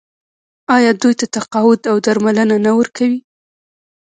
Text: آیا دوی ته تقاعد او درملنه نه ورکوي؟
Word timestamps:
آیا 0.75 0.91
دوی 1.01 1.13
ته 1.19 1.25
تقاعد 1.35 1.81
او 1.91 1.95
درملنه 2.05 2.57
نه 2.65 2.71
ورکوي؟ 2.79 3.19